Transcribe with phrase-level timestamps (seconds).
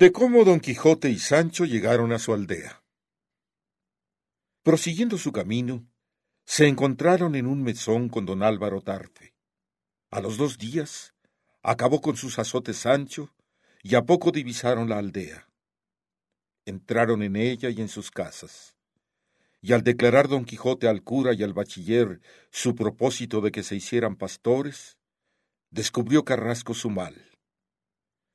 [0.00, 2.82] de cómo don Quijote y Sancho llegaron a su aldea.
[4.62, 5.86] Prosiguiendo su camino,
[6.46, 9.34] se encontraron en un mesón con don Álvaro Tarfe.
[10.10, 11.12] A los dos días,
[11.62, 13.34] acabó con sus azotes Sancho,
[13.82, 15.50] y a poco divisaron la aldea.
[16.64, 18.74] Entraron en ella y en sus casas.
[19.60, 23.76] Y al declarar don Quijote al cura y al bachiller su propósito de que se
[23.76, 24.96] hicieran pastores,
[25.68, 27.29] descubrió Carrasco su mal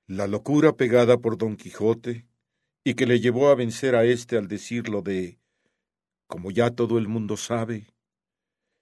[0.07, 2.27] la locura pegada por don Quijote,
[2.83, 5.39] y que le llevó a vencer a éste al decirlo de
[6.27, 7.87] como ya todo el mundo sabe,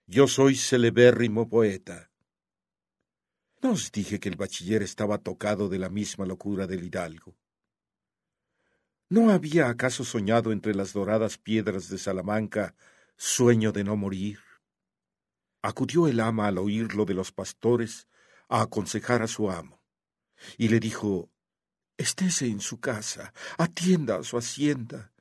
[0.05, 2.11] yo soy celebérrimo poeta.
[3.61, 7.37] ¿No os dije que el bachiller estaba tocado de la misma locura del hidalgo?
[9.07, 12.75] ¿No había acaso soñado entre las doradas piedras de Salamanca
[13.15, 14.39] sueño de no morir?
[15.61, 18.09] Acudió el ama al oírlo de los pastores
[18.49, 19.82] a aconsejar a su amo
[20.57, 21.29] y le dijo
[21.97, 25.13] Estése en su casa, atienda a su hacienda,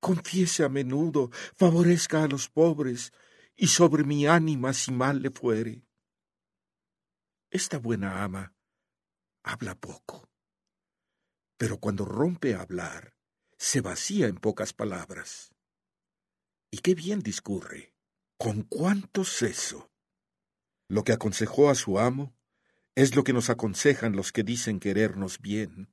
[0.00, 3.12] confiese a menudo, favorezca a los pobres,
[3.56, 5.82] y sobre mi ánima si mal le fuere.
[7.50, 8.54] Esta buena ama
[9.42, 10.28] habla poco,
[11.56, 13.16] pero cuando rompe a hablar,
[13.56, 15.54] se vacía en pocas palabras.
[16.70, 17.94] Y qué bien discurre,
[18.38, 19.90] con cuánto seso.
[20.88, 22.35] Lo que aconsejó a su amo
[22.96, 25.92] es lo que nos aconsejan los que dicen querernos bien.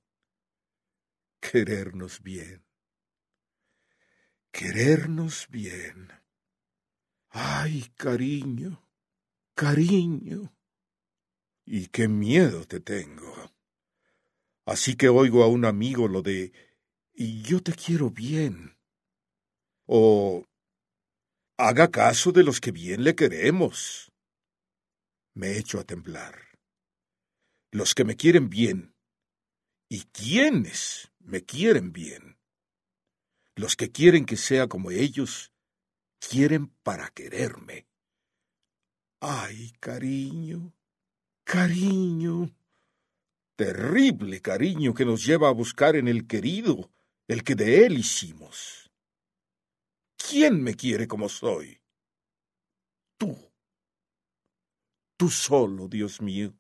[1.41, 2.65] Querernos bien.
[4.51, 6.13] Querernos bien.
[7.27, 8.87] Ay, cariño,
[9.53, 10.55] cariño.
[11.65, 13.51] Y qué miedo te tengo.
[14.65, 16.53] Así que oigo a un amigo lo de
[17.13, 18.77] y yo te quiero bien.
[19.85, 20.47] O
[21.57, 24.13] haga caso de los que bien le queremos.
[25.33, 26.52] Me echo a temblar
[27.73, 28.95] los que me quieren bien.
[29.89, 32.37] ¿Y quiénes me quieren bien?
[33.55, 35.51] Los que quieren que sea como ellos,
[36.19, 37.87] quieren para quererme.
[39.19, 40.73] Ay, cariño,
[41.43, 42.51] cariño,
[43.55, 46.91] terrible cariño que nos lleva a buscar en el querido,
[47.27, 48.91] el que de él hicimos.
[50.15, 51.81] ¿Quién me quiere como soy?
[53.17, 53.35] Tú.
[55.17, 56.53] Tú solo, Dios mío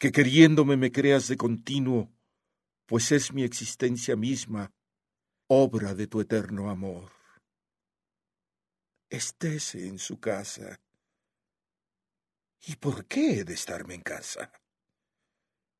[0.00, 2.10] que queriéndome me creas de continuo,
[2.86, 4.72] pues es mi existencia misma,
[5.46, 7.12] obra de tu eterno amor.
[9.10, 10.80] Estése en su casa.
[12.66, 14.50] ¿Y por qué he de estarme en casa?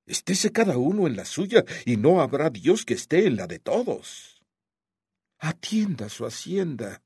[0.04, 3.59] Estése cada uno en la suya, y no habrá Dios que esté en la de
[3.59, 4.42] todos.
[5.38, 7.03] Atienda su hacienda.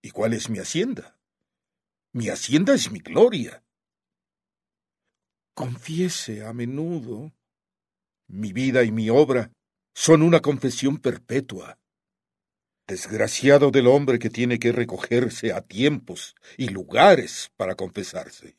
[0.00, 1.20] ¿Y cuál es mi hacienda?
[2.12, 3.62] Mi hacienda es mi gloria
[5.60, 7.34] confiese a menudo.
[8.28, 9.52] Mi vida y mi obra
[9.94, 11.78] son una confesión perpetua.
[12.86, 18.56] Desgraciado del hombre que tiene que recogerse a tiempos y lugares para confesarse.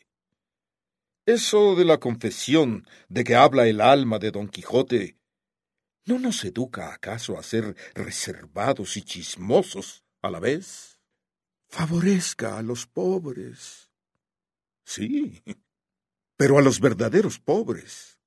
[1.25, 5.17] Eso de la confesión de que habla el alma de don Quijote,
[6.05, 10.99] ¿no nos educa acaso a ser reservados y chismosos a la vez?
[11.67, 13.89] Favorezca a los pobres.
[14.85, 15.41] Sí,
[16.41, 18.17] pero a los verdaderos pobres,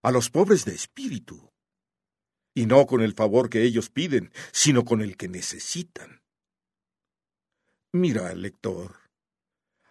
[0.00, 1.50] a los pobres de espíritu,
[2.54, 6.22] y no con el favor que ellos piden, sino con el que necesitan.
[7.92, 9.10] Mira, lector,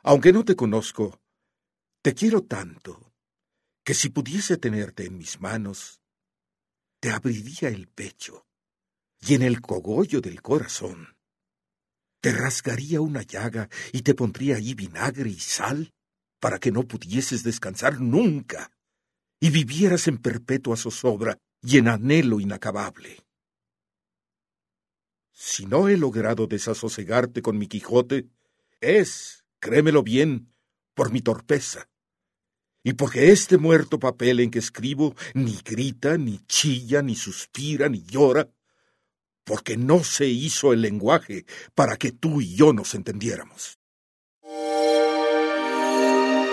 [0.02, 1.20] aunque no te conozco,
[2.02, 3.14] te quiero tanto,
[3.84, 6.00] que si pudiese tenerte en mis manos,
[7.02, 8.46] te abriría el pecho
[9.20, 11.18] y en el cogollo del corazón.
[12.22, 15.94] Te rasgaría una llaga y te pondría allí vinagre y sal
[16.44, 18.70] para que no pudieses descansar nunca
[19.40, 23.24] y vivieras en perpetua zozobra y en anhelo inacabable.
[25.32, 28.28] Si no he logrado desasosegarte con mi Quijote,
[28.82, 30.54] es, créemelo bien,
[30.94, 31.88] por mi torpeza,
[32.84, 38.04] y porque este muerto papel en que escribo ni grita, ni chilla, ni suspira, ni
[38.04, 38.50] llora,
[39.46, 43.80] porque no se hizo el lenguaje para que tú y yo nos entendiéramos.